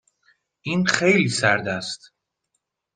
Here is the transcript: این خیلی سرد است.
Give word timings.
این 0.61 0.85
خیلی 0.85 1.29
سرد 1.29 1.67
است. 1.67 2.13